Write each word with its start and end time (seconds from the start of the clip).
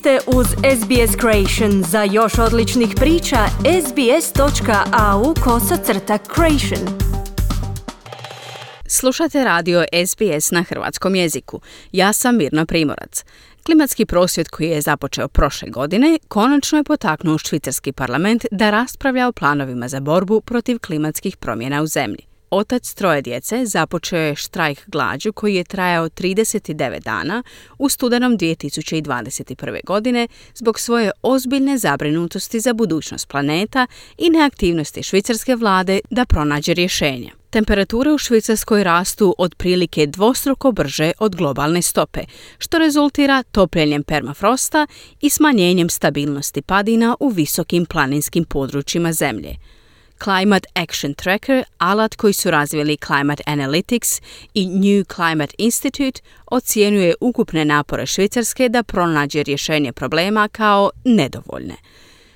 ste 0.00 0.18
uz 0.26 0.46
SBS 0.46 1.16
Creation. 1.20 1.82
Za 1.82 2.02
još 2.02 2.38
odličnih 2.38 2.88
priča, 2.96 3.36
sbs.au 3.86 5.34
kosacrta 5.44 6.18
creation. 6.34 6.98
Slušate 8.86 9.44
radio 9.44 9.84
SBS 10.06 10.50
na 10.50 10.62
hrvatskom 10.62 11.14
jeziku. 11.14 11.60
Ja 11.92 12.12
sam 12.12 12.36
Mirna 12.36 12.66
Primorac. 12.66 13.24
Klimatski 13.66 14.06
prosvjed 14.06 14.48
koji 14.48 14.68
je 14.68 14.80
započeo 14.80 15.28
prošle 15.28 15.68
godine 15.70 16.18
konačno 16.28 16.78
je 16.78 16.84
potaknuo 16.84 17.38
švicarski 17.38 17.92
parlament 17.92 18.44
da 18.50 18.70
raspravlja 18.70 19.28
o 19.28 19.32
planovima 19.32 19.88
za 19.88 20.00
borbu 20.00 20.40
protiv 20.40 20.78
klimatskih 20.78 21.36
promjena 21.36 21.82
u 21.82 21.86
zemlji. 21.86 22.29
Otac 22.50 22.94
troje 22.94 23.22
djece 23.22 23.66
započeo 23.66 24.18
je 24.18 24.36
štrajk 24.36 24.78
glađu 24.86 25.32
koji 25.32 25.54
je 25.54 25.64
trajao 25.64 26.08
39 26.08 27.02
dana 27.02 27.42
u 27.78 27.88
studenom 27.88 28.38
2021. 28.38 29.84
godine 29.84 30.28
zbog 30.54 30.80
svoje 30.80 31.10
ozbiljne 31.22 31.78
zabrinutosti 31.78 32.60
za 32.60 32.72
budućnost 32.72 33.28
planeta 33.28 33.86
i 34.18 34.30
neaktivnosti 34.30 35.02
švicarske 35.02 35.56
vlade 35.56 36.00
da 36.10 36.24
pronađe 36.24 36.74
rješenje. 36.74 37.30
Temperature 37.50 38.10
u 38.10 38.18
Švicarskoj 38.18 38.84
rastu 38.84 39.34
otprilike 39.38 40.06
dvostruko 40.06 40.72
brže 40.72 41.12
od 41.18 41.36
globalne 41.36 41.82
stope, 41.82 42.20
što 42.58 42.78
rezultira 42.78 43.42
topljenjem 43.42 44.02
permafrosta 44.02 44.86
i 45.20 45.30
smanjenjem 45.30 45.90
stabilnosti 45.90 46.62
padina 46.62 47.16
u 47.20 47.28
visokim 47.28 47.86
planinskim 47.86 48.44
područjima 48.44 49.12
zemlje. 49.12 49.56
Climate 50.24 50.68
Action 50.74 51.14
Tracker, 51.14 51.64
alat 51.78 52.14
koji 52.14 52.32
su 52.32 52.50
razvili 52.50 52.96
Climate 53.06 53.42
Analytics 53.46 54.22
i 54.54 54.66
New 54.66 55.04
Climate 55.14 55.54
Institute, 55.58 56.20
ocjenjuje 56.46 57.14
ukupne 57.20 57.64
napore 57.64 58.06
Švicarske 58.06 58.68
da 58.68 58.82
pronađe 58.82 59.42
rješenje 59.42 59.92
problema 59.92 60.48
kao 60.48 60.90
nedovoljne. 61.04 61.74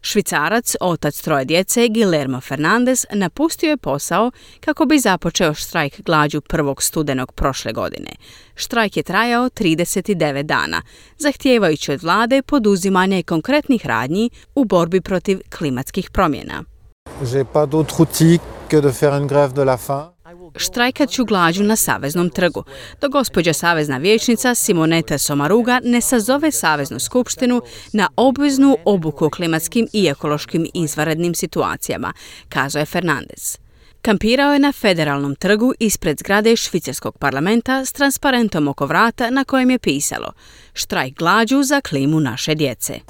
Švicarac, 0.00 0.74
otac 0.80 1.20
troje 1.20 1.44
djece, 1.44 1.88
Guillermo 1.88 2.40
Fernandez, 2.40 3.04
napustio 3.12 3.70
je 3.70 3.76
posao 3.76 4.30
kako 4.60 4.84
bi 4.84 4.98
započeo 4.98 5.54
štrajk 5.54 6.00
glađu 6.00 6.40
1. 6.40 6.82
studenog 6.82 7.32
prošle 7.32 7.72
godine. 7.72 8.10
Štrajk 8.54 8.96
je 8.96 9.02
trajao 9.02 9.48
39 9.48 10.42
dana, 10.42 10.82
zahtijevajući 11.18 11.92
od 11.92 12.02
vlade 12.02 12.42
poduzimanje 12.42 13.22
konkretnih 13.22 13.86
radnji 13.86 14.30
u 14.54 14.64
borbi 14.64 15.00
protiv 15.00 15.40
klimatskih 15.58 16.10
promjena. 16.10 16.77
J'ai 17.24 17.44
pas 17.44 17.66
d'autre 17.66 18.00
outil 18.00 18.40
que 18.68 18.76
de 18.76 18.90
faire 18.90 19.14
une 19.14 19.26
grève 19.26 19.52
de 19.52 19.62
la 19.62 19.76
faim. 19.76 20.12
Štrajkat 20.56 21.10
ću 21.10 21.24
glađu 21.24 21.62
na 21.62 21.76
Saveznom 21.76 22.30
trgu, 22.30 22.64
dok 23.00 23.12
gospođa 23.12 23.52
Savezna 23.52 23.96
vijećnica 23.98 24.54
Simoneta 24.54 25.18
Somaruga 25.18 25.80
ne 25.84 26.00
sazove 26.00 26.50
Saveznu 26.50 26.98
skupštinu 26.98 27.62
na 27.92 28.08
obveznu 28.16 28.76
obuku 28.84 29.30
klimatskim 29.30 29.88
i 29.92 30.06
ekološkim 30.06 30.66
izvanrednim 30.74 31.34
situacijama, 31.34 32.12
kazao 32.48 32.86
Fernandez. 32.86 33.58
Kampirao 34.02 34.52
je 34.52 34.58
na 34.58 34.72
federalnom 34.72 35.34
trgu 35.36 35.72
ispred 35.78 36.18
zgrade 36.18 36.56
švicarskog 36.56 37.18
parlamenta 37.18 37.84
s 37.84 37.92
transparentom 37.92 38.68
oko 38.68 38.86
vrata 38.86 39.30
na 39.30 39.44
kojem 39.44 39.70
je 39.70 39.78
pisalo 39.78 40.32
štrajk 40.74 41.18
glađu 41.18 41.62
za 41.62 41.80
klimu 41.80 42.20
naše 42.20 42.54
djece. 42.54 43.00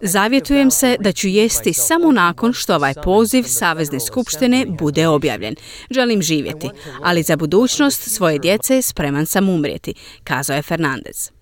Zavjetujem 0.00 0.70
se 0.70 0.96
da 1.00 1.12
ću 1.12 1.28
jesti 1.28 1.72
samo 1.72 2.12
nakon 2.12 2.52
što 2.52 2.74
ovaj 2.74 2.94
poziv 2.94 3.42
Savezne 3.42 4.00
skupštine 4.00 4.66
bude 4.68 5.08
objavljen. 5.08 5.54
Želim 5.90 6.22
živjeti, 6.22 6.70
ali 7.02 7.22
za 7.22 7.36
budućnost 7.36 8.10
svoje 8.10 8.38
djece 8.38 8.82
spreman 8.82 9.26
sam 9.26 9.48
umrijeti, 9.48 9.94
kazao 10.24 10.56
je 10.56 10.62
Fernandez. 10.62 11.33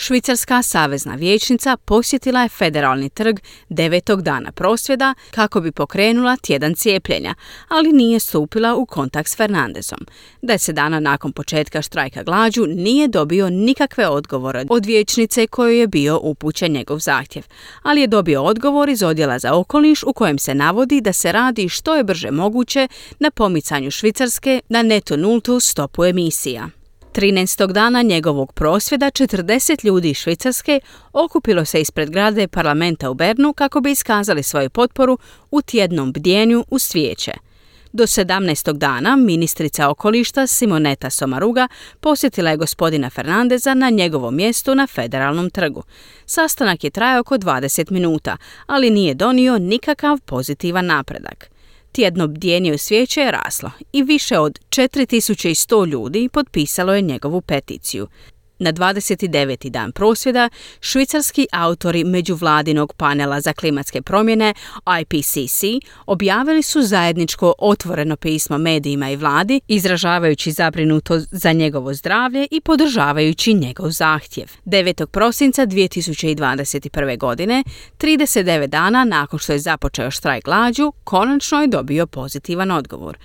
Švicarska 0.00 0.62
savezna 0.62 1.14
vijećnica 1.14 1.76
posjetila 1.76 2.42
je 2.42 2.48
federalni 2.48 3.10
trg 3.10 3.38
devetog 3.68 4.22
dana 4.22 4.52
prosvjeda 4.52 5.14
kako 5.30 5.60
bi 5.60 5.72
pokrenula 5.72 6.36
tjedan 6.36 6.74
cijepljenja, 6.74 7.34
ali 7.68 7.92
nije 7.92 8.20
stupila 8.20 8.74
u 8.74 8.86
kontakt 8.86 9.30
s 9.30 9.36
Fernandezom. 9.36 9.98
Deset 10.42 10.74
dana 10.74 11.00
nakon 11.00 11.32
početka 11.32 11.82
štrajka 11.82 12.22
glađu 12.22 12.66
nije 12.66 13.08
dobio 13.08 13.50
nikakve 13.50 14.08
odgovore 14.08 14.64
od 14.68 14.86
vijećnice 14.86 15.46
koju 15.46 15.72
je 15.72 15.86
bio 15.86 16.18
upućen 16.22 16.72
njegov 16.72 16.98
zahtjev, 16.98 17.44
ali 17.82 18.00
je 18.00 18.06
dobio 18.06 18.42
odgovor 18.42 18.88
iz 18.88 19.02
odjela 19.02 19.38
za 19.38 19.54
okoliš 19.54 20.02
u 20.02 20.12
kojem 20.12 20.38
se 20.38 20.54
navodi 20.54 21.00
da 21.00 21.12
se 21.12 21.32
radi 21.32 21.68
što 21.68 21.96
je 21.96 22.04
brže 22.04 22.30
moguće 22.30 22.88
na 23.18 23.30
pomicanju 23.30 23.90
Švicarske 23.90 24.60
na 24.68 24.82
neto 24.82 25.16
nultu 25.16 25.60
stopu 25.60 26.04
emisija. 26.04 26.77
13. 27.12 27.72
dana 27.72 28.02
njegovog 28.02 28.52
prosvjeda 28.52 29.06
40 29.06 29.84
ljudi 29.84 30.10
iz 30.10 30.16
Švicarske 30.16 30.80
okupilo 31.12 31.64
se 31.64 31.80
ispred 31.80 32.10
grade 32.10 32.48
parlamenta 32.48 33.10
u 33.10 33.14
Bernu 33.14 33.52
kako 33.52 33.80
bi 33.80 33.90
iskazali 33.90 34.42
svoju 34.42 34.70
potporu 34.70 35.18
u 35.50 35.62
tjednom 35.62 36.12
bdjenju 36.12 36.64
u 36.70 36.78
svijeće. 36.78 37.32
Do 37.92 38.04
17. 38.04 38.72
dana 38.72 39.16
ministrica 39.16 39.88
okolišta 39.88 40.46
Simoneta 40.46 41.10
Somaruga 41.10 41.68
posjetila 42.00 42.50
je 42.50 42.56
gospodina 42.56 43.10
Fernandeza 43.10 43.74
na 43.74 43.90
njegovom 43.90 44.36
mjestu 44.36 44.74
na 44.74 44.86
federalnom 44.86 45.50
trgu. 45.50 45.82
Sastanak 46.26 46.84
je 46.84 46.90
trajao 46.90 47.20
oko 47.20 47.34
20 47.34 47.90
minuta, 47.90 48.36
ali 48.66 48.90
nije 48.90 49.14
donio 49.14 49.58
nikakav 49.58 50.18
pozitivan 50.20 50.86
napredak. 50.86 51.57
Tjedno 51.92 52.28
bdjenje 52.28 52.74
u 52.74 52.78
svijeće 52.78 53.20
je 53.20 53.30
raslo 53.30 53.70
i 53.92 54.02
više 54.02 54.38
od 54.38 54.58
4100 54.68 55.86
ljudi 55.86 56.28
potpisalo 56.32 56.94
je 56.94 57.02
njegovu 57.02 57.40
peticiju. 57.40 58.08
Na 58.58 58.72
29. 58.72 59.70
dan 59.70 59.92
prosvjeda, 59.92 60.48
švicarski 60.80 61.46
autori 61.52 62.04
međuvladinog 62.04 62.92
panela 62.92 63.40
za 63.40 63.52
klimatske 63.52 64.02
promjene 64.02 64.54
IPCC 65.00 65.64
objavili 66.06 66.62
su 66.62 66.82
zajedničko 66.82 67.54
otvoreno 67.58 68.16
pismo 68.16 68.58
medijima 68.58 69.10
i 69.10 69.16
vladi, 69.16 69.60
izražavajući 69.68 70.52
zabrinuto 70.52 71.18
za 71.18 71.52
njegovo 71.52 71.94
zdravlje 71.94 72.46
i 72.50 72.60
podržavajući 72.60 73.54
njegov 73.54 73.90
zahtjev. 73.90 74.48
9. 74.64 75.06
prosinca 75.06 75.66
2021. 75.66 77.18
godine, 77.18 77.64
39 77.98 78.66
dana 78.66 79.04
nakon 79.04 79.38
što 79.38 79.52
je 79.52 79.58
započeo 79.58 80.10
štrajk 80.10 80.44
glađu, 80.44 80.92
konačno 81.04 81.60
je 81.60 81.66
dobio 81.66 82.06
pozitivan 82.06 82.70
odgovor. 82.70 83.18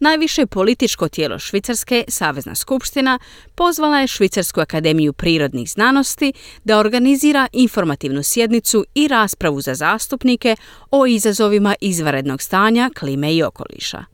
Najviše 0.00 0.46
političko 0.46 1.08
tijelo 1.08 1.38
Švicarske, 1.38 2.04
Savezna 2.08 2.54
skupština, 2.54 3.18
pozvala 3.54 4.00
je 4.00 4.06
Švicarsku 4.06 4.60
akademiju 4.60 5.12
prirodnih 5.12 5.70
znanosti 5.70 6.32
da 6.64 6.78
organizira 6.78 7.48
informativnu 7.52 8.22
sjednicu 8.22 8.84
i 8.94 9.08
raspravu 9.08 9.60
za 9.60 9.74
zastupnike 9.74 10.56
o 10.90 11.06
izazovima 11.06 11.74
izvanrednog 11.80 12.42
stanja, 12.42 12.90
klime 12.98 13.34
i 13.34 13.42
okoliša. 13.42 14.04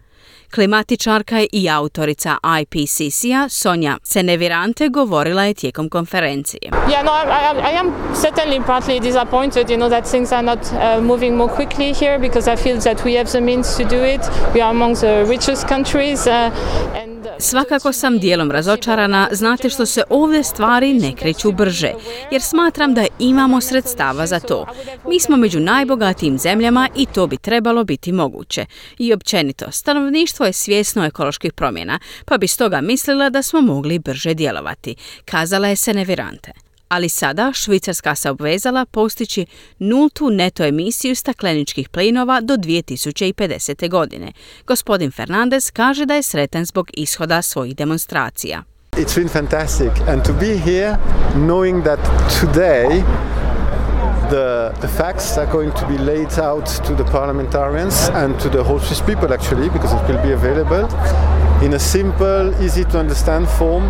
Klimatičarka 0.56 1.40
i 1.52 1.68
autorica 1.70 2.36
IPCC-a 2.60 3.48
Sonja 3.48 3.98
Senevirante 4.02 4.88
govorila 4.88 5.44
je 5.44 5.54
tijekom 5.54 5.88
konferencije. 5.88 6.70
Yeah, 6.90 7.04
no, 7.04 7.12
I, 7.12 7.74
I 7.74 7.78
am 7.78 7.92
certainly 8.14 8.60
partly 8.66 9.00
disappointed, 9.00 9.70
you 9.70 9.76
know, 9.76 9.90
that 9.90 10.10
things 10.10 10.32
are 10.32 10.42
not 10.42 10.58
uh, 10.58 11.04
moving 11.04 11.36
more 11.36 11.54
quickly 11.54 11.92
here 11.92 12.18
because 12.18 12.52
I 12.52 12.56
feel 12.56 12.80
that 12.80 13.04
we 13.04 13.16
have 13.18 13.30
the 13.32 13.40
means 13.40 13.76
to 13.76 13.84
do 13.84 14.04
it. 14.04 14.20
We 14.54 14.62
are 14.62 14.70
among 14.70 14.94
the 14.94 15.26
richest 15.28 15.68
countries 15.68 16.26
uh, 16.26 16.50
and 16.94 17.15
Svakako 17.38 17.92
sam 17.92 18.18
dijelom 18.18 18.50
razočarana, 18.50 19.28
znate 19.32 19.70
što 19.70 19.86
se 19.86 20.02
ove 20.10 20.42
stvari 20.42 20.94
ne 20.94 21.12
kreću 21.16 21.52
brže, 21.52 21.92
jer 22.30 22.42
smatram 22.42 22.94
da 22.94 23.06
imamo 23.18 23.60
sredstava 23.60 24.26
za 24.26 24.40
to. 24.40 24.66
Mi 25.08 25.20
smo 25.20 25.36
među 25.36 25.60
najbogatijim 25.60 26.38
zemljama 26.38 26.88
i 26.96 27.06
to 27.06 27.26
bi 27.26 27.36
trebalo 27.36 27.84
biti 27.84 28.12
moguće. 28.12 28.66
I 28.98 29.12
općenito, 29.12 29.70
stanovništvo 29.70 30.46
je 30.46 30.52
svjesno 30.52 31.04
ekoloških 31.04 31.52
promjena, 31.52 31.98
pa 32.24 32.38
bi 32.38 32.48
stoga 32.48 32.80
mislila 32.80 33.30
da 33.30 33.42
smo 33.42 33.60
mogli 33.60 33.98
brže 33.98 34.34
djelovati, 34.34 34.96
kazala 35.24 35.68
je 35.68 35.76
Senevirante 35.76 36.65
ali 36.88 37.08
sada 37.08 37.52
Švicarska 37.54 38.14
se 38.14 38.30
obvezala 38.30 38.86
postići 38.86 39.46
nultu 39.78 40.30
neto 40.30 40.64
emisiju 40.64 41.16
stakleničkih 41.16 41.88
plinova 41.88 42.40
do 42.40 42.54
2050. 42.54 43.88
godine. 43.90 44.32
Gospodin 44.66 45.10
Fernandez 45.10 45.70
kaže 45.70 46.06
da 46.06 46.14
je 46.14 46.22
sretan 46.22 46.64
zbog 46.64 46.90
ishoda 46.92 47.42
svojih 47.42 47.76
demonstracija. 47.76 48.62
It's 48.92 49.16
been 49.16 49.28
fantastic 49.28 49.90
and 50.08 50.24
to 50.24 50.32
be 50.32 50.56
here 50.56 50.96
knowing 51.34 51.84
that 51.84 52.00
today 52.40 53.02
the, 54.30 54.72
the 54.80 54.88
facts 54.88 55.38
are 55.38 55.52
going 55.52 55.72
to 55.80 55.86
be 55.86 55.98
laid 55.98 56.38
out 56.38 56.66
to 56.86 56.94
the 56.94 57.04
parliamentarians 57.12 58.08
and 58.14 58.40
to 58.42 58.48
the 58.48 58.62
whole 58.62 58.80
Swiss 58.80 59.00
people 59.00 59.34
actually 59.34 59.68
because 59.70 59.94
it 59.94 60.08
will 60.08 60.22
be 60.22 60.32
available 60.32 60.88
in 61.62 61.74
a 61.74 61.78
simple, 61.78 62.54
easy 62.64 62.84
to 62.84 62.98
understand 62.98 63.48
form. 63.48 63.84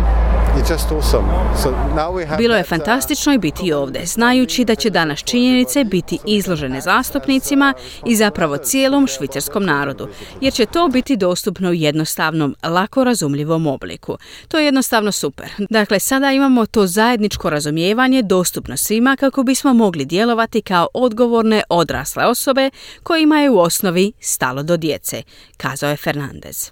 It's 0.57 0.71
just 0.71 0.91
awesome. 0.91 1.25
So 1.63 1.71
now 1.71 2.11
we 2.11 2.25
have 2.25 2.37
Bilo 2.37 2.55
je 2.55 2.61
uh, 2.61 2.67
fantastično 2.67 3.33
i 3.33 3.37
biti 3.37 3.73
ovdje, 3.73 4.05
znajući 4.05 4.65
da 4.65 4.75
će 4.75 4.89
danas 4.89 5.19
činjenice 5.23 5.83
biti 5.83 6.19
izložene 6.25 6.81
zastupnicima 6.81 7.73
i 8.05 8.15
zapravo 8.15 8.57
cijelom 8.57 9.07
švicarskom 9.07 9.65
narodu, 9.65 10.07
jer 10.41 10.53
će 10.53 10.65
to 10.65 10.87
biti 10.87 11.17
dostupno 11.17 11.69
u 11.69 11.73
jednostavnom, 11.73 12.55
lako 12.63 13.03
razumljivom 13.03 13.67
obliku. 13.67 14.17
To 14.47 14.59
je 14.59 14.65
jednostavno 14.65 15.11
super. 15.11 15.49
Dakle, 15.69 15.99
sada 15.99 16.31
imamo 16.31 16.65
to 16.65 16.87
zajedničko 16.87 17.49
razumijevanje 17.49 18.21
dostupno 18.21 18.77
svima 18.77 19.15
kako 19.15 19.43
bismo 19.43 19.73
mogli 19.73 20.05
djelovati 20.05 20.61
kao 20.61 20.87
odgovorne 20.93 21.63
odrasle 21.69 22.25
osobe 22.25 22.69
kojima 23.03 23.39
je 23.39 23.49
u 23.49 23.59
osnovi 23.59 24.11
stalo 24.19 24.63
do 24.63 24.77
djece, 24.77 25.23
kazao 25.57 25.89
je 25.89 25.97
Fernandez. 25.97 26.71